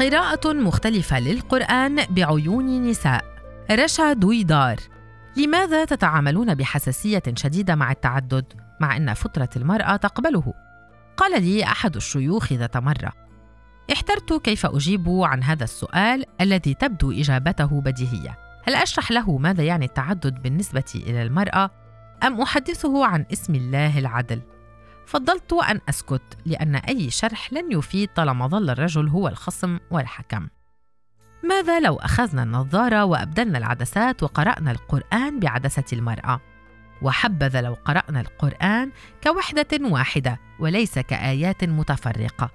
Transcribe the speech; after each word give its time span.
قراءة 0.00 0.52
مختلفة 0.52 1.20
للقرآن 1.20 2.04
بعيون 2.10 2.90
نساء. 2.90 3.24
رشا 3.70 4.12
دويدار 4.12 4.76
لماذا 5.36 5.84
تتعاملون 5.84 6.54
بحساسية 6.54 7.22
شديدة 7.36 7.74
مع 7.74 7.90
التعدد؟ 7.90 8.44
مع 8.80 8.96
أن 8.96 9.14
فطرة 9.14 9.48
المرأة 9.56 9.96
تقبله؟ 9.96 10.54
قال 11.16 11.42
لي 11.42 11.64
أحد 11.64 11.96
الشيوخ 11.96 12.52
ذات 12.52 12.76
مرة. 12.76 13.12
احترت 13.92 14.32
كيف 14.32 14.66
أجيب 14.66 15.08
عن 15.08 15.42
هذا 15.42 15.64
السؤال 15.64 16.24
الذي 16.40 16.74
تبدو 16.74 17.12
إجابته 17.12 17.80
بديهية. 17.80 18.38
هل 18.64 18.74
أشرح 18.74 19.10
له 19.10 19.38
ماذا 19.38 19.62
يعني 19.62 19.84
التعدد 19.84 20.42
بالنسبة 20.42 20.92
إلى 20.94 21.22
المرأة؟ 21.22 21.70
أم 22.22 22.40
أحدثه 22.40 23.06
عن 23.06 23.26
اسم 23.32 23.54
الله 23.54 23.98
العدل؟ 23.98 24.40
فضلت 25.10 25.52
أن 25.52 25.80
أسكت 25.88 26.22
لأن 26.46 26.76
أي 26.76 27.10
شرح 27.10 27.52
لن 27.52 27.72
يفيد 27.72 28.08
طالما 28.08 28.46
ظل 28.46 28.70
الرجل 28.70 29.08
هو 29.08 29.28
الخصم 29.28 29.78
والحكم. 29.90 30.48
ماذا 31.44 31.80
لو 31.80 31.96
أخذنا 31.96 32.42
النظارة 32.42 33.04
وأبدلنا 33.04 33.58
العدسات 33.58 34.22
وقرأنا 34.22 34.70
القرآن 34.70 35.40
بعدسة 35.40 35.84
المرأة؟ 35.92 36.40
وحبذا 37.02 37.60
لو 37.60 37.74
قرأنا 37.84 38.20
القرآن 38.20 38.90
كوحدة 39.24 39.66
واحدة 39.80 40.40
وليس 40.58 40.98
كآيات 40.98 41.64
متفرقة. 41.64 42.50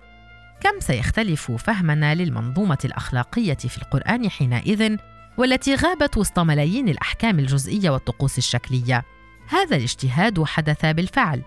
كم 0.61 0.79
سيختلف 0.79 1.51
فهمنا 1.51 2.15
للمنظومة 2.15 2.79
الأخلاقية 2.85 3.53
في 3.53 3.77
القرآن 3.77 4.29
حينئذ 4.29 4.97
والتي 5.37 5.75
غابت 5.75 6.17
وسط 6.17 6.39
ملايين 6.39 6.89
الأحكام 6.89 7.39
الجزئية 7.39 7.89
والطقوس 7.89 8.37
الشكلية. 8.37 9.03
هذا 9.47 9.75
الاجتهاد 9.75 10.43
حدث 10.43 10.85
بالفعل 10.85 11.41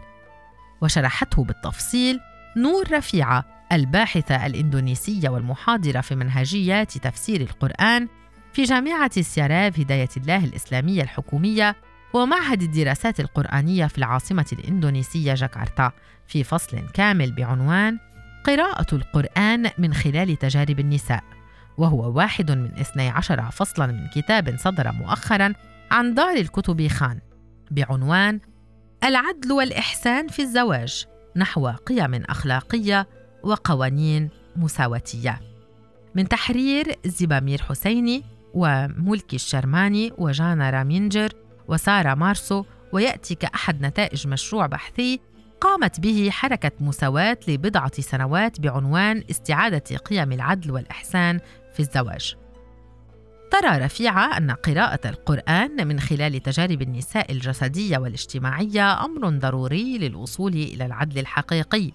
وشرحته 0.81 1.45
بالتفصيل 1.45 2.21
نور 2.57 2.93
رفيعة 2.93 3.45
الباحثة 3.73 4.47
الإندونيسية 4.47 5.29
والمحاضرة 5.29 6.01
في 6.01 6.15
منهجيات 6.15 6.99
تفسير 6.99 7.41
القرآن 7.41 8.09
في 8.53 8.63
جامعة 8.63 9.21
سياراف 9.21 9.81
هداية 9.81 10.09
الله 10.17 10.45
الإسلامية 10.45 11.03
الحكومية 11.03 11.77
ومعهد 12.13 12.63
الدراسات 12.63 13.21
القرآنية 13.21 13.87
في 13.87 13.99
العاصمة 13.99 14.47
الإندونيسية 14.53 15.35
جاكرتا. 15.35 15.93
في 16.27 16.45
فصل 16.45 16.81
كامل 16.95 17.33
بعنوان 17.33 17.99
قراءة 18.45 18.95
القرآن 18.95 19.71
من 19.79 19.95
خلال 19.95 20.37
تجارب 20.37 20.81
النساء. 20.81 21.25
وهو 21.77 22.17
واحد 22.17 22.51
من 22.51 22.71
12 22.81 23.51
فصلا 23.51 23.87
من 23.87 24.07
كتاب 24.15 24.57
صدر 24.59 24.93
مؤخرا 24.93 25.53
عن 25.91 26.15
دار 26.15 26.37
الكتب 26.37 26.89
خان. 26.89 27.19
بعنوان 27.71 28.41
العدل 29.05 29.53
والإحسان 29.53 30.29
في 30.29 30.43
الزواج 30.43 31.07
نحو 31.37 31.69
قيم 31.69 32.15
أخلاقية 32.15 33.09
وقوانين 33.43 34.31
مساواتية 34.57 35.41
من 36.15 36.29
تحرير 36.29 36.95
زبامير 37.05 37.63
حسيني 37.63 38.25
وملكي 38.55 39.37
الشرماني 39.37 40.13
وجانا 40.19 40.71
رامينجر 40.71 41.33
وسارة 41.69 42.15
مارسو 42.15 42.65
ويأتي 42.93 43.35
كأحد 43.35 43.83
نتائج 43.83 44.29
مشروع 44.29 44.67
بحثي 44.67 45.21
قامت 45.61 46.01
به 46.01 46.29
حركة 46.31 46.73
مساواة 46.81 47.39
لبضعة 47.49 48.01
سنوات 48.01 48.61
بعنوان 48.61 49.25
استعادة 49.31 49.97
قيم 49.97 50.33
العدل 50.33 50.71
والإحسان 50.71 51.41
في 51.75 51.81
الزواج. 51.81 52.37
ترى 53.51 53.79
رفيعة 53.79 54.37
أن 54.37 54.51
قراءة 54.51 55.09
القرآن 55.09 55.89
من 55.89 56.01
خلال 56.01 56.43
تجارب 56.43 56.83
النساء 56.83 57.33
الجسدية 57.33 57.99
والاجتماعية 57.99 59.05
أمر 59.05 59.29
ضروري 59.29 59.99
للوصول 59.99 60.53
إلى 60.53 60.87
العدل 60.87 61.19
الحقيقي 61.19 61.91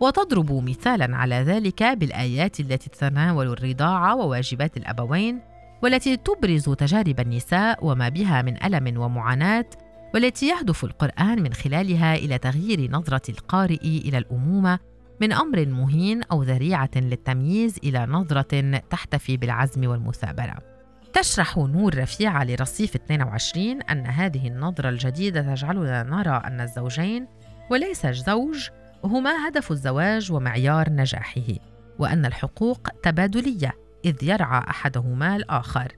وتضرب 0.00 0.52
مثالا 0.52 1.16
على 1.16 1.34
ذلك 1.34 1.82
بالآيات 1.82 2.60
التي 2.60 2.90
تتناول 2.90 3.46
الرضاعة 3.46 4.16
وواجبات 4.16 4.76
الأبوين 4.76 5.40
والتي 5.82 6.16
تبرز 6.16 6.64
تجارب 6.64 7.20
النساء 7.20 7.86
وما 7.86 8.08
بها 8.08 8.42
من 8.42 8.64
ألم 8.64 9.00
ومعاناة 9.00 9.66
والتي 10.14 10.48
يهدف 10.48 10.84
القرآن 10.84 11.42
من 11.42 11.52
خلالها 11.52 12.14
إلى 12.14 12.38
تغيير 12.38 12.90
نظرة 12.90 13.30
القارئ 13.30 13.86
إلى 13.86 14.18
الأمومة 14.18 14.78
من 15.20 15.32
أمر 15.32 15.66
مهين 15.66 16.22
أو 16.22 16.42
ذريعة 16.42 16.90
للتمييز 16.96 17.78
إلى 17.84 18.06
نظرة 18.06 18.78
تحتفي 18.90 19.36
بالعزم 19.36 19.86
والمثابرة. 19.86 20.71
تشرح 21.12 21.58
نور 21.58 21.98
رفيعة 21.98 22.44
لرصيف 22.44 22.94
22 22.94 23.82
أن 23.82 24.06
هذه 24.06 24.48
النظرة 24.48 24.88
الجديدة 24.88 25.54
تجعلنا 25.54 26.02
نرى 26.02 26.42
أن 26.44 26.60
الزوجين 26.60 27.26
وليس 27.70 28.06
الزوج 28.06 28.68
هما 29.04 29.48
هدف 29.48 29.72
الزواج 29.72 30.32
ومعيار 30.32 30.90
نجاحه 30.90 31.52
وأن 31.98 32.26
الحقوق 32.26 32.88
تبادلية 33.02 33.72
إذ 34.04 34.24
يرعى 34.24 34.64
أحدهما 34.70 35.36
الآخر. 35.36 35.96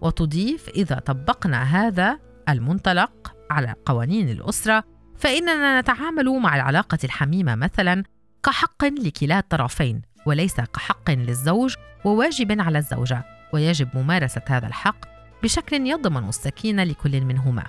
وتضيف 0.00 0.68
إذا 0.68 0.98
طبقنا 0.98 1.62
هذا 1.62 2.18
المنطلق 2.48 3.34
على 3.50 3.74
قوانين 3.84 4.28
الأسرة 4.28 4.84
فإننا 5.16 5.80
نتعامل 5.80 6.28
مع 6.30 6.56
العلاقة 6.56 6.98
الحميمة 7.04 7.54
مثلا 7.54 8.04
كحق 8.44 8.84
لكلا 8.84 9.38
الطرفين 9.38 10.02
وليس 10.26 10.60
كحق 10.60 11.10
للزوج 11.10 11.74
وواجب 12.04 12.60
على 12.60 12.78
الزوجة. 12.78 13.39
ويجب 13.52 13.88
ممارسة 13.94 14.42
هذا 14.48 14.66
الحق 14.66 14.96
بشكل 15.42 15.86
يضمن 15.86 16.28
السكينة 16.28 16.84
لكل 16.84 17.20
منهما. 17.20 17.64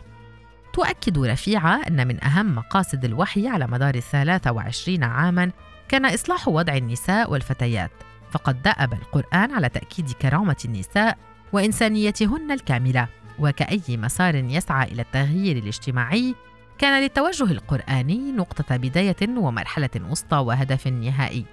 تؤكد 0.74 1.18
رفيعة 1.18 1.82
أن 1.88 2.08
من 2.08 2.24
أهم 2.24 2.56
مقاصد 2.56 3.06
الوحي 3.06 3.48
على 3.48 3.68
مدار 3.68 3.96
الثلاثة 3.96 4.52
وعشرين 4.52 5.04
عاماً 5.04 5.52
كان 5.90 6.06
إصلاح 6.06 6.48
وضع 6.48 6.76
النساء 6.76 7.32
والفتيات، 7.32 7.92
فقد 8.32 8.62
دأب 8.62 8.94
القرآن 8.94 9.52
على 9.52 9.70
تأكيد 9.70 10.12
كرامة 10.12 10.58
النساء 10.66 11.18
وإنسانيتهن 11.54 12.52
الكاملة، 12.52 13.08
وكأي 13.40 13.98
مسار 13.98 14.36
يسعى 14.36 14.92
إلى 14.92 15.02
التغيير 15.02 15.58
الاجتماعي 15.58 16.36
كان 16.78 17.02
للتوجه 17.02 17.52
القرآني 17.52 18.32
نقطة 18.32 18.78
بداية 18.78 19.38
ومرحلة 19.38 19.90
وسطى 20.10 20.38
وهدف 20.38 20.88
نهائي. 20.88 21.46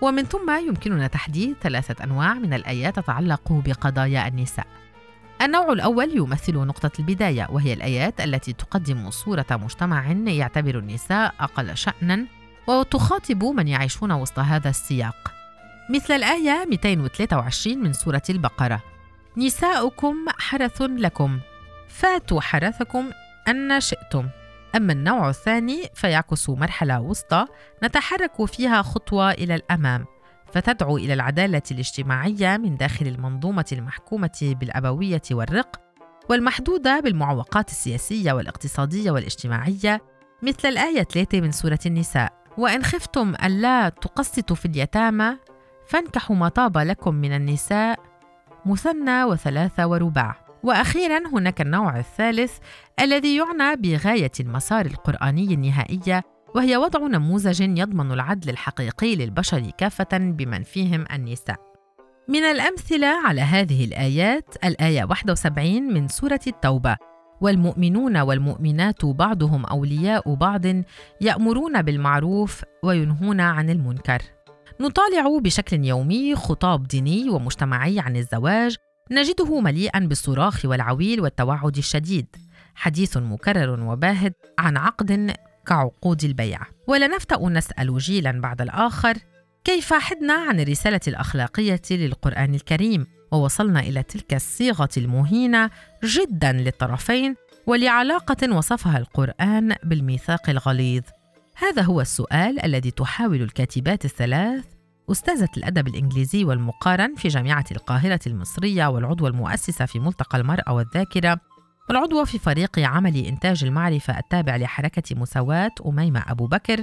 ومن 0.00 0.24
ثم 0.24 0.50
يمكننا 0.68 1.06
تحديد 1.06 1.56
ثلاثة 1.62 2.04
أنواع 2.04 2.34
من 2.34 2.54
الآيات 2.54 2.96
تتعلق 2.96 3.52
بقضايا 3.52 4.28
النساء. 4.28 4.66
النوع 5.42 5.72
الأول 5.72 6.16
يمثل 6.16 6.54
نقطة 6.54 6.90
البداية 6.98 7.46
وهي 7.50 7.72
الآيات 7.72 8.20
التي 8.20 8.52
تقدم 8.52 9.10
صورة 9.10 9.46
مجتمع 9.50 10.12
يعتبر 10.12 10.78
النساء 10.78 11.34
أقل 11.40 11.76
شأنا 11.76 12.26
وتخاطب 12.66 13.44
من 13.44 13.68
يعيشون 13.68 14.12
وسط 14.12 14.38
هذا 14.38 14.70
السياق. 14.70 15.34
مثل 15.90 16.14
الآية 16.14 16.66
223 16.70 17.78
من 17.78 17.92
سورة 17.92 18.22
البقرة: 18.30 18.82
نساؤكم 19.36 20.14
حرث 20.38 20.82
لكم 20.82 21.40
فاتوا 21.88 22.40
حرثكم 22.40 23.10
أن 23.48 23.80
شئتم 23.80 24.28
أما 24.76 24.92
النوع 24.92 25.28
الثاني 25.28 25.88
فيعكس 25.94 26.50
مرحلة 26.50 27.00
وسطى 27.00 27.46
نتحرك 27.84 28.44
فيها 28.44 28.82
خطوة 28.82 29.30
إلى 29.30 29.54
الأمام 29.54 30.04
فتدعو 30.52 30.96
إلى 30.96 31.14
العدالة 31.14 31.62
الاجتماعية 31.70 32.56
من 32.56 32.76
داخل 32.76 33.06
المنظومة 33.06 33.64
المحكومة 33.72 34.54
بالأبوية 34.60 35.22
والرق 35.30 35.80
والمحدودة 36.28 37.00
بالمعوقات 37.00 37.70
السياسية 37.70 38.32
والاقتصادية 38.32 39.10
والاجتماعية 39.10 40.02
مثل 40.42 40.68
الآية 40.68 41.02
3 41.02 41.40
من 41.40 41.52
سورة 41.52 41.78
النساء. 41.86 42.32
وإن 42.58 42.82
خفتم 42.82 43.34
ألا 43.44 43.88
تقسطوا 43.88 44.56
في 44.56 44.66
اليتامى 44.66 45.36
فانكحوا 45.86 46.36
ما 46.36 46.48
طاب 46.48 46.78
لكم 46.78 47.14
من 47.14 47.32
النساء 47.32 47.98
مثنى 48.66 49.24
وثلاثة 49.24 49.86
ورباع. 49.86 50.47
وأخيرا 50.62 51.28
هناك 51.32 51.60
النوع 51.60 51.98
الثالث 51.98 52.58
الذي 53.00 53.36
يعنى 53.36 53.76
بغاية 53.76 54.32
المسار 54.40 54.86
القرآني 54.86 55.54
النهائية 55.54 56.22
وهي 56.54 56.76
وضع 56.76 57.06
نموذج 57.06 57.60
يضمن 57.60 58.12
العدل 58.12 58.50
الحقيقي 58.50 59.16
للبشر 59.16 59.70
كافة 59.78 60.18
بمن 60.18 60.62
فيهم 60.62 61.04
النساء. 61.12 61.56
من 62.28 62.44
الأمثلة 62.44 63.06
على 63.26 63.40
هذه 63.40 63.84
الآيات 63.84 64.54
الآية 64.64 65.04
71 65.04 65.94
من 65.94 66.08
سورة 66.08 66.40
التوبة. 66.46 66.96
والمؤمنون 67.40 68.16
والمؤمنات 68.16 69.04
بعضهم 69.04 69.66
أولياء 69.66 70.34
بعض 70.34 70.62
يأمرون 71.20 71.82
بالمعروف 71.82 72.62
وينهون 72.84 73.40
عن 73.40 73.70
المنكر. 73.70 74.18
نطالع 74.80 75.38
بشكل 75.38 75.84
يومي 75.84 76.34
خطاب 76.34 76.86
ديني 76.86 77.30
ومجتمعي 77.30 78.00
عن 78.00 78.16
الزواج 78.16 78.76
نجده 79.10 79.60
مليئا 79.60 79.98
بالصراخ 79.98 80.64
والعويل 80.64 81.20
والتوعد 81.20 81.76
الشديد. 81.76 82.26
حديث 82.74 83.16
مكرر 83.16 83.80
وباهت 83.80 84.36
عن 84.58 84.76
عقد 84.76 85.32
كعقود 85.66 86.24
البيع. 86.24 86.60
ولا 86.86 87.06
نفتأ 87.06 87.48
نسأل 87.48 87.98
جيلا 87.98 88.40
بعد 88.40 88.62
الآخر 88.62 89.18
كيف 89.64 89.94
حدنا 89.94 90.34
عن 90.34 90.60
الرسالة 90.60 91.00
الأخلاقية 91.08 91.82
للقرآن 91.90 92.54
الكريم؟ 92.54 93.06
ووصلنا 93.32 93.80
إلى 93.80 94.02
تلك 94.02 94.34
الصيغة 94.34 94.88
المهينة 94.96 95.70
جدا 96.04 96.52
للطرفين 96.52 97.34
ولعلاقة 97.66 98.56
وصفها 98.56 98.98
القرآن 98.98 99.74
بالميثاق 99.84 100.50
الغليظ. 100.50 101.02
هذا 101.56 101.82
هو 101.82 102.00
السؤال 102.00 102.64
الذي 102.64 102.90
تحاول 102.90 103.42
الكاتبات 103.42 104.04
الثلاث 104.04 104.64
أستاذة 105.10 105.48
الأدب 105.56 105.88
الإنجليزي 105.88 106.44
والمقارن 106.44 107.14
في 107.14 107.28
جامعة 107.28 107.64
القاهرة 107.72 108.20
المصرية 108.26 108.86
والعضوة 108.86 109.28
المؤسسة 109.28 109.86
في 109.86 109.98
ملتقى 109.98 110.38
المرأة 110.38 110.72
والذاكرة 110.72 111.40
والعضوة 111.88 112.24
في 112.24 112.38
فريق 112.38 112.78
عمل 112.78 113.16
إنتاج 113.16 113.64
المعرفة 113.64 114.18
التابع 114.18 114.56
لحركة 114.56 115.16
مساواة 115.16 115.70
أميمة 115.86 116.24
أبو 116.28 116.46
بكر 116.46 116.82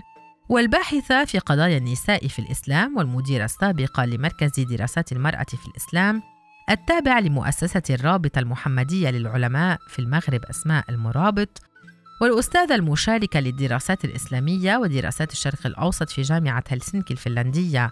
والباحثة 0.50 1.26
في 1.26 1.40
قضايا 1.40 1.78
النساء 1.78 2.28
في 2.28 2.40
الإسلام 2.40 2.98
والمديرة 2.98 3.46
السابقة 3.46 4.06
لمركز 4.06 4.60
دراسات 4.60 5.12
المرأة 5.12 5.44
في 5.44 5.68
الإسلام 5.68 6.22
التابع 6.70 7.20
لمؤسسة 7.20 7.82
الرابطة 7.90 8.40
المحمدية 8.40 9.10
للعلماء 9.10 9.80
في 9.88 10.00
المغرب 10.00 10.46
أسماء 10.46 10.86
المرابط 10.90 11.62
والأستاذة 12.22 12.76
المشاركة 12.76 13.40
للدراسات 13.40 14.06
الإسلامية 14.06 14.78
ودراسات 14.78 15.32
الشرق 15.32 15.66
الأوسط 15.66 16.10
في 16.10 16.22
جامعة 16.22 16.64
هلسنكي 16.70 17.14
الفنلندية 17.14 17.92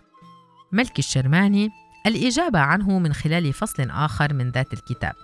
ملك 0.74 1.00
الشرماني 1.00 1.72
الإجابة 2.06 2.60
عنه 2.60 3.00
من 3.00 3.14
خلال 3.14 3.54
فصل 3.54 3.90
آخر 3.90 4.34
من 4.34 4.52
ذات 4.52 4.74
الكتاب. 4.74 5.16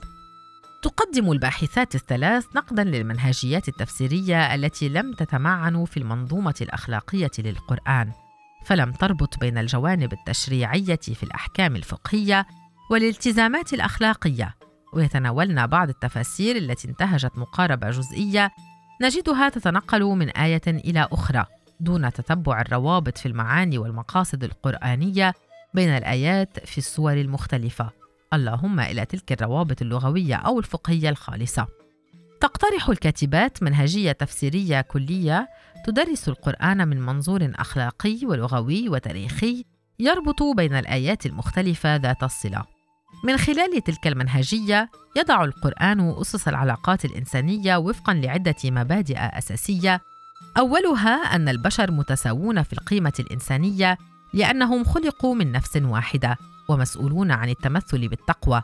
تقدم 0.81 1.31
الباحثات 1.31 1.95
الثلاث 1.95 2.45
نقدا 2.55 2.83
للمنهجيات 2.83 3.67
التفسيرية 3.67 4.55
التي 4.55 4.89
لم 4.89 5.13
تتمعن 5.13 5.85
في 5.85 5.97
المنظومة 5.97 6.55
الأخلاقية 6.61 7.31
للقرآن 7.39 8.11
فلم 8.65 8.91
تربط 8.91 9.39
بين 9.39 9.57
الجوانب 9.57 10.13
التشريعية 10.13 10.95
في 10.95 11.23
الأحكام 11.23 11.75
الفقهية 11.75 12.45
والالتزامات 12.91 13.73
الأخلاقية. 13.73 14.55
ويتناولن 14.93 15.67
بعض 15.67 15.89
التفاسير 15.89 16.55
التي 16.55 16.87
انتهجت 16.87 17.31
مقاربة 17.37 17.89
جزئية 17.89 18.51
نجدها 19.01 19.49
تتنقل 19.49 20.03
من 20.03 20.29
آية 20.29 20.61
إلى 20.67 21.07
أخرى. 21.11 21.45
دون 21.79 22.11
تتبع 22.13 22.61
الروابط 22.61 23.17
في 23.17 23.25
المعاني 23.25 23.77
والمقاصد 23.77 24.43
القرآنية 24.43 25.33
بين 25.73 25.89
الآيات 25.89 26.65
في 26.65 26.77
السور 26.77 27.13
المختلفة. 27.13 27.89
اللهم 28.33 28.79
إلى 28.79 29.05
تلك 29.05 29.31
الروابط 29.31 29.81
اللغوية 29.81 30.35
أو 30.35 30.59
الفقهية 30.59 31.09
الخالصة. 31.09 31.67
تقترح 32.41 32.89
الكاتبات 32.89 33.63
منهجية 33.63 34.11
تفسيرية 34.11 34.81
كلية 34.81 35.49
تدرس 35.85 36.29
القرآن 36.29 36.87
من 36.87 37.01
منظور 37.01 37.51
أخلاقي 37.55 38.19
ولغوي 38.23 38.89
وتاريخي 38.89 39.65
يربط 39.99 40.43
بين 40.43 40.73
الآيات 40.73 41.25
المختلفة 41.25 41.95
ذات 41.95 42.23
الصلة. 42.23 42.63
من 43.23 43.37
خلال 43.37 43.83
تلك 43.83 44.07
المنهجية 44.07 44.89
يضع 45.17 45.43
القرآن 45.43 46.13
أسس 46.21 46.47
العلاقات 46.47 47.05
الإنسانية 47.05 47.77
وفقا 47.77 48.13
لعدة 48.13 48.55
مبادئ 48.65 49.17
أساسية 49.17 50.01
أولها 50.57 51.35
أن 51.35 51.49
البشر 51.49 51.91
متساوون 51.91 52.63
في 52.63 52.73
القيمة 52.73 53.13
الإنسانية 53.19 53.97
لأنهم 54.33 54.83
خلقوا 54.83 55.35
من 55.35 55.51
نفس 55.51 55.77
واحدة 55.77 56.37
ومسؤولون 56.69 57.31
عن 57.31 57.49
التمثل 57.49 58.07
بالتقوى. 58.07 58.61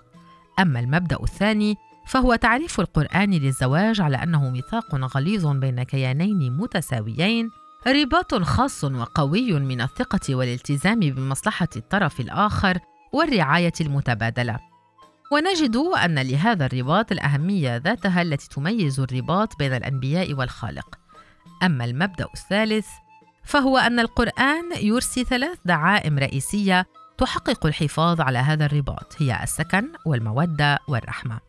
أما 0.60 0.80
المبدأ 0.80 1.18
الثاني 1.24 1.76
فهو 2.08 2.36
تعريف 2.36 2.80
القرآن 2.80 3.32
للزواج 3.32 4.02
على 4.02 4.18
أنه 4.18 4.50
ميثاق 4.50 4.96
غليظ 4.96 5.48
بين 5.48 5.84
كيانين 5.84 6.58
متساويين 6.58 7.50
رباط 7.88 8.36
خاص 8.36 8.84
وقوي 8.84 9.60
من 9.60 9.82
الثقة 9.82 10.36
والالتزام 10.36 11.00
بمصلحة 11.00 11.68
الطرف 11.76 12.20
الآخر 12.20 12.80
والرعاية 13.14 13.74
المتبادلة. 13.82 14.60
ونجد 15.32 15.76
أن 15.76 16.20
لهذا 16.20 16.66
الرباط 16.66 17.12
الأهمية 17.12 17.78
ذاتها 17.78 18.22
التي 18.22 18.50
تميز 18.50 19.00
الرباط 19.00 19.58
بين 19.60 19.74
الأنبياء 19.74 20.34
والخالق. 20.34 21.05
أما 21.64 21.86
المبدأ 21.86 22.28
الثالث 22.34 22.88
فهو 23.44 23.78
أن 23.78 24.00
القرآن 24.00 24.72
يرسي 24.82 25.24
ثلاث 25.24 25.58
دعائم 25.66 26.20
رئيسية 26.20 26.86
تحقق 27.18 27.66
الحفاظ 27.66 28.22
على 28.22 28.38
هذا 28.38 28.66
الرباط 28.66 29.16
هي 29.20 29.44
السكن 29.44 29.92
والمودة 30.06 30.80
والرحمة. 30.88 31.40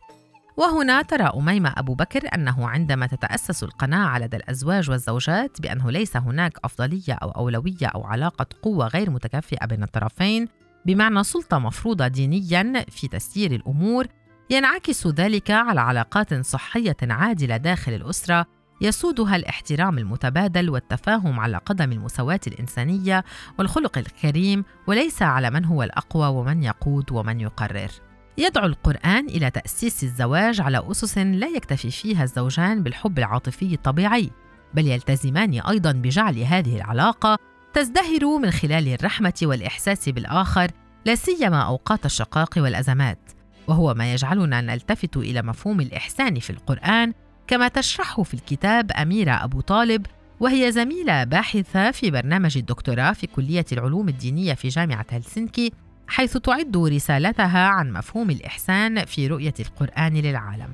وهنا 0.57 1.01
ترى 1.01 1.23
أميمة 1.23 1.73
أبو 1.77 1.93
بكر 1.93 2.35
أنه 2.35 2.69
عندما 2.69 3.07
تتأسس 3.07 3.63
القناعة 3.63 4.19
لدى 4.19 4.37
الأزواج 4.37 4.89
والزوجات 4.89 5.61
بأنه 5.61 5.91
ليس 5.91 6.17
هناك 6.17 6.57
أفضلية 6.63 7.13
أو 7.13 7.31
أولوية 7.31 7.85
أو 7.95 8.03
علاقة 8.03 8.45
قوة 8.61 8.87
غير 8.87 9.09
متكافئة 9.09 9.65
بين 9.65 9.83
الطرفين 9.83 10.47
بمعنى 10.85 11.23
سلطة 11.23 11.59
مفروضة 11.59 12.07
دينيا 12.07 12.85
في 12.89 13.07
تسيير 13.07 13.51
الأمور 13.51 14.07
ينعكس 14.49 15.07
ذلك 15.07 15.51
على 15.51 15.81
علاقات 15.81 16.33
صحية 16.33 16.97
عادلة 17.01 17.57
داخل 17.57 17.93
الأسرة 17.93 18.45
يسودها 18.81 19.35
الاحترام 19.35 19.97
المتبادل 19.97 20.69
والتفاهم 20.69 21.39
على 21.39 21.57
قدم 21.57 21.91
المساواة 21.91 22.39
الإنسانية 22.47 23.23
والخلق 23.59 23.97
الكريم 23.97 24.65
وليس 24.87 25.21
على 25.21 25.49
من 25.49 25.65
هو 25.65 25.83
الأقوى 25.83 26.27
ومن 26.27 26.63
يقود 26.63 27.11
ومن 27.11 27.41
يقرر. 27.41 27.91
يدعو 28.37 28.65
القرآن 28.65 29.25
إلى 29.25 29.49
تأسيس 29.49 30.03
الزواج 30.03 30.61
على 30.61 30.91
أسس 30.91 31.17
لا 31.17 31.47
يكتفي 31.47 31.91
فيها 31.91 32.23
الزوجان 32.23 32.83
بالحب 32.83 33.19
العاطفي 33.19 33.73
الطبيعي، 33.73 34.31
بل 34.73 34.87
يلتزمان 34.87 35.53
أيضا 35.53 35.91
بجعل 35.91 36.39
هذه 36.39 36.75
العلاقة 36.75 37.37
تزدهر 37.73 38.37
من 38.37 38.51
خلال 38.51 38.93
الرحمة 38.93 39.33
والإحساس 39.41 40.09
بالآخر 40.09 40.71
لا 41.05 41.15
سيما 41.15 41.61
أوقات 41.61 42.05
الشقاق 42.05 42.53
والأزمات، 42.57 43.31
وهو 43.67 43.93
ما 43.93 44.13
يجعلنا 44.13 44.61
نلتفت 44.61 45.17
إلى 45.17 45.41
مفهوم 45.41 45.81
الإحسان 45.81 46.39
في 46.39 46.49
القرآن 46.49 47.13
كما 47.47 47.67
تشرحه 47.67 48.23
في 48.23 48.33
الكتاب 48.33 48.91
أميرة 48.91 49.31
أبو 49.31 49.61
طالب 49.61 50.05
وهي 50.39 50.71
زميلة 50.71 51.23
باحثة 51.23 51.91
في 51.91 52.11
برنامج 52.11 52.57
الدكتوراه 52.57 53.11
في 53.11 53.27
كلية 53.27 53.65
العلوم 53.71 54.09
الدينية 54.09 54.53
في 54.53 54.67
جامعة 54.67 55.05
هلسنكي 55.09 55.71
حيث 56.07 56.37
تعد 56.37 56.77
رسالتها 56.77 57.67
عن 57.67 57.93
مفهوم 57.93 58.29
الإحسان 58.29 59.05
في 59.05 59.27
رؤية 59.27 59.53
القرآن 59.59 60.13
للعالم. 60.13 60.69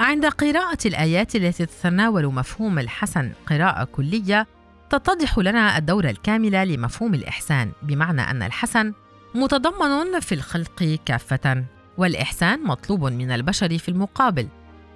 عند 0.00 0.26
قراءة 0.26 0.78
الآيات 0.86 1.36
التي 1.36 1.66
تتناول 1.66 2.26
مفهوم 2.26 2.78
الحسن 2.78 3.32
قراءة 3.46 3.84
كلية 3.84 4.46
تتضح 4.90 5.38
لنا 5.38 5.78
الدورة 5.78 6.10
الكاملة 6.10 6.64
لمفهوم 6.64 7.14
الإحسان 7.14 7.70
بمعنى 7.82 8.20
أن 8.20 8.42
الحسن 8.42 8.92
متضمن 9.34 10.20
في 10.20 10.34
الخلق 10.34 10.98
كافة 11.04 11.64
والإحسان 11.98 12.64
مطلوب 12.64 13.04
من 13.04 13.30
البشر 13.30 13.78
في 13.78 13.88
المقابل 13.88 14.48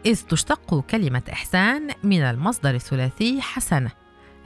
إذ 0.06 0.22
تشتق 0.22 0.84
كلمة 0.90 1.22
إحسان 1.32 1.88
من 2.04 2.22
المصدر 2.22 2.74
الثلاثي 2.74 3.40
حسنة 3.40 3.90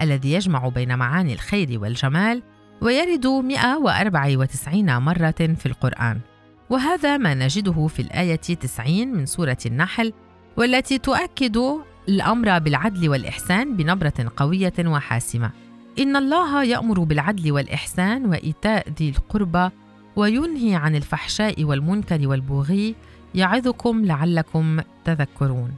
الذي 0.01 0.33
يجمع 0.33 0.69
بين 0.69 0.99
معاني 0.99 1.33
الخير 1.33 1.79
والجمال 1.81 2.43
ويرد 2.81 3.27
194 3.27 4.99
مرة 4.99 5.31
في 5.31 5.67
القرآن. 5.67 6.21
وهذا 6.71 7.17
ما 7.17 7.35
نجده 7.35 7.87
في 7.87 8.03
الآية 8.03 8.37
90 8.37 9.09
من 9.09 9.27
سورة 9.27 9.59
النحل 9.67 10.13
والتي 10.57 10.99
تؤكد 10.99 11.63
الأمر 12.09 12.59
بالعدل 12.59 13.09
والإحسان 13.09 13.77
بنبرة 13.77 14.33
قوية 14.37 14.75
وحاسمة. 14.79 15.51
إن 15.99 16.17
الله 16.17 16.65
يأمر 16.65 17.01
بالعدل 17.01 17.53
والإحسان 17.53 18.27
وإيتاء 18.27 18.89
ذي 18.99 19.09
القربى 19.09 19.71
وينهي 20.17 20.75
عن 20.75 20.97
الفحشاء 20.97 21.65
والمنكر 21.65 22.29
والبغي 22.29 22.95
يعظكم 23.35 24.05
لعلكم 24.05 24.81
تذكرون. 25.05 25.75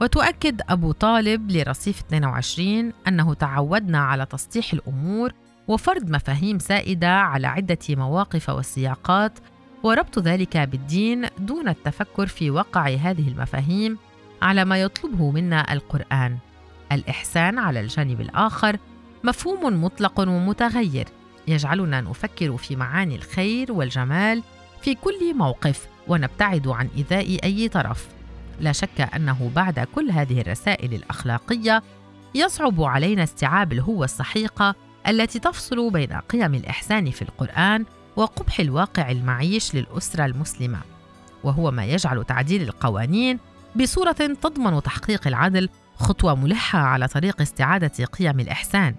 وتؤكد 0.00 0.60
أبو 0.68 0.92
طالب 0.92 1.50
لرصيف 1.50 2.00
22 2.00 2.92
أنه 3.08 3.34
تعودنا 3.34 3.98
على 3.98 4.26
تسطيح 4.26 4.72
الأمور 4.72 5.32
وفرض 5.68 6.10
مفاهيم 6.10 6.58
سائدة 6.58 7.10
على 7.10 7.46
عدة 7.46 7.78
مواقف 7.88 8.48
وسياقات 8.50 9.38
وربط 9.82 10.18
ذلك 10.18 10.56
بالدين 10.56 11.26
دون 11.38 11.68
التفكر 11.68 12.26
في 12.26 12.50
وقع 12.50 12.88
هذه 12.88 13.28
المفاهيم 13.28 13.98
على 14.42 14.64
ما 14.64 14.82
يطلبه 14.82 15.30
منا 15.30 15.72
القرآن. 15.72 16.38
الإحسان 16.92 17.58
على 17.58 17.80
الجانب 17.80 18.20
الآخر 18.20 18.76
مفهوم 19.24 19.84
مطلق 19.84 20.20
ومتغير 20.20 21.08
يجعلنا 21.48 22.00
نفكر 22.00 22.56
في 22.56 22.76
معاني 22.76 23.16
الخير 23.16 23.72
والجمال 23.72 24.42
في 24.82 24.94
كل 24.94 25.34
موقف 25.34 25.86
ونبتعد 26.08 26.68
عن 26.68 26.88
إيذاء 26.96 27.44
أي 27.44 27.68
طرف. 27.68 28.08
لا 28.60 28.72
شك 28.72 29.00
أنه 29.00 29.50
بعد 29.54 29.80
كل 29.80 30.10
هذه 30.10 30.40
الرسائل 30.40 30.94
الأخلاقية 30.94 31.82
يصعب 32.34 32.82
علينا 32.82 33.22
استيعاب 33.22 33.72
الهوة 33.72 34.04
السحيقة 34.04 34.74
التي 35.08 35.38
تفصل 35.38 35.90
بين 35.90 36.12
قيم 36.12 36.54
الإحسان 36.54 37.10
في 37.10 37.22
القرآن 37.22 37.84
وقبح 38.16 38.60
الواقع 38.60 39.10
المعيش 39.10 39.74
للأسرة 39.74 40.24
المسلمة 40.24 40.78
وهو 41.44 41.70
ما 41.70 41.84
يجعل 41.84 42.24
تعديل 42.24 42.62
القوانين 42.62 43.38
بصورة 43.76 44.12
تضمن 44.12 44.82
تحقيق 44.82 45.26
العدل 45.26 45.68
خطوة 45.96 46.34
ملحة 46.34 46.78
على 46.78 47.08
طريق 47.08 47.40
استعادة 47.40 48.04
قيم 48.04 48.40
الإحسان. 48.40 48.94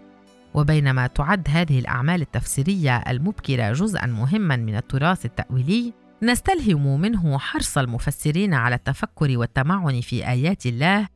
وبينما 0.53 1.07
تعد 1.07 1.47
هذه 1.49 1.79
الأعمال 1.79 2.21
التفسيرية 2.21 2.97
المبكرة 2.97 3.73
جزءا 3.73 4.05
مهما 4.05 4.55
من 4.55 4.75
التراث 4.75 5.25
التأويلي 5.25 5.93
نستلهم 6.23 7.01
منه 7.01 7.37
حرص 7.37 7.77
المفسرين 7.77 8.53
على 8.53 8.75
التفكر 8.75 9.37
والتمعن 9.37 10.01
في 10.01 10.27
آيات 10.27 10.65
الله 10.65 11.07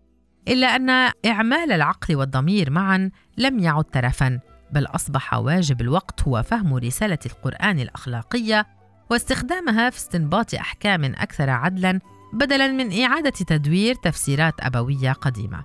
إلا 0.48 0.68
أن 0.76 0.90
إعمال 1.26 1.72
العقل 1.72 2.16
والضمير 2.16 2.70
معا 2.70 3.12
لم 3.38 3.60
يعد 3.60 3.84
ترفا 3.84 4.40
بل 4.72 4.86
أصبح 4.86 5.34
واجب 5.34 5.82
الوقت 5.82 6.24
هو 6.24 6.44
فهم 6.44 6.76
رسالة 6.76 7.20
القرآن 7.26 7.80
الأخلاقية 7.80 8.68
واستخدامها 9.10 9.90
في 9.90 9.98
استنباط 9.98 10.54
أحكام 10.54 11.06
أكثر 11.06 11.50
عدلا 11.50 12.00
بدلا 12.34 12.68
من 12.68 13.04
إعادة 13.04 13.30
تدوير 13.30 13.96
تفسيرات 13.96 14.54
أبوية 14.60 15.12
قديمة. 15.12 15.64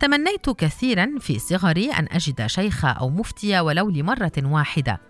تمنيت 0.00 0.50
كثيرا 0.50 1.18
في 1.20 1.38
صغري 1.38 1.90
أن 1.92 2.08
أجد 2.10 2.46
شيخ 2.46 2.84
أو 2.84 3.10
مفتي 3.10 3.60
ولو 3.60 3.90
لمرة 3.90 4.32
واحدة. 4.38 5.00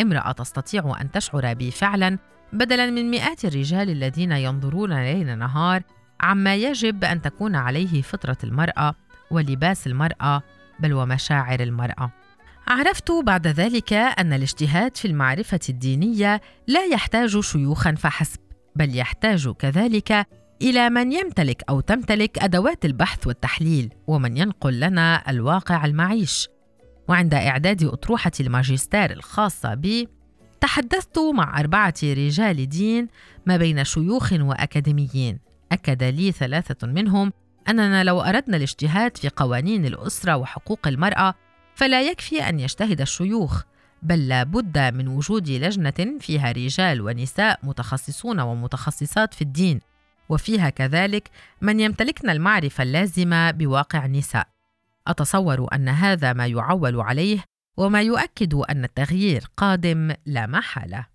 امرأة 0.00 0.32
تستطيع 0.32 0.96
أن 1.00 1.10
تشعر 1.10 1.54
بي 1.54 1.70
فعلا 1.70 2.18
بدلا 2.52 2.90
من 2.90 3.10
مئات 3.10 3.44
الرجال 3.44 3.90
الذين 3.90 4.32
ينظرون 4.32 5.02
ليل 5.04 5.38
نهار 5.38 5.82
عما 6.20 6.56
يجب 6.56 7.04
أن 7.04 7.22
تكون 7.22 7.56
عليه 7.56 8.02
فطرة 8.02 8.36
المرأة 8.44 8.94
ولباس 9.30 9.86
المرأة 9.86 10.42
بل 10.80 10.92
ومشاعر 10.92 11.60
المرأة. 11.60 12.12
عرفت 12.68 13.10
بعد 13.10 13.46
ذلك 13.46 13.92
أن 13.92 14.32
الاجتهاد 14.32 14.96
في 14.96 15.08
المعرفة 15.08 15.60
الدينية 15.68 16.40
لا 16.66 16.84
يحتاج 16.84 17.40
شيوخا 17.40 17.94
فحسب 17.94 18.40
بل 18.76 18.96
يحتاج 18.96 19.48
كذلك 19.48 20.26
إلى 20.62 20.90
من 20.90 21.12
يمتلك 21.12 21.62
أو 21.68 21.80
تمتلك 21.80 22.38
أدوات 22.38 22.84
البحث 22.84 23.26
والتحليل 23.26 23.94
ومن 24.06 24.36
ينقل 24.36 24.80
لنا 24.80 25.30
الواقع 25.30 25.84
المعيش. 25.84 26.48
وعند 27.08 27.34
إعداد 27.34 27.84
أطروحة 27.84 28.32
الماجستير 28.40 29.12
الخاصة 29.12 29.74
بي 29.74 30.08
تحدثت 30.62 31.18
مع 31.18 31.60
أربعة 31.60 31.94
رجال 32.02 32.68
دين 32.68 33.08
ما 33.46 33.56
بين 33.56 33.84
شيوخ 33.84 34.32
وأكاديميين. 34.32 35.38
أكد 35.72 36.02
لي 36.02 36.32
ثلاثة 36.32 36.86
منهم 36.86 37.32
أننا 37.68 38.04
لو 38.04 38.20
أردنا 38.20 38.56
الاجتهاد 38.56 39.16
في 39.16 39.28
قوانين 39.28 39.86
الأسرة 39.86 40.36
وحقوق 40.36 40.88
المرأة 40.88 41.34
فلا 41.74 42.02
يكفي 42.02 42.48
أن 42.48 42.60
يجتهد 42.60 43.00
الشيوخ 43.00 43.62
بل 44.02 44.28
لا 44.28 44.42
بد 44.42 44.78
من 44.78 45.08
وجود 45.08 45.48
لجنة 45.48 46.18
فيها 46.20 46.52
رجال 46.52 47.00
ونساء 47.00 47.58
متخصصون 47.62 48.40
ومتخصصات 48.40 49.34
في 49.34 49.42
الدين 49.42 49.80
وفيها 50.28 50.70
كذلك 50.70 51.30
من 51.60 51.80
يمتلكن 51.80 52.30
المعرفة 52.30 52.82
اللازمة 52.82 53.50
بواقع 53.50 54.04
النساء. 54.04 54.48
أتصور 55.06 55.74
أن 55.74 55.88
هذا 55.88 56.32
ما 56.32 56.46
يعول 56.46 57.00
عليه 57.00 57.44
وما 57.76 58.02
يؤكد 58.02 58.54
أن 58.54 58.84
التغيير 58.84 59.50
قادم 59.56 60.14
لا 60.26 60.46
محالة. 60.46 61.06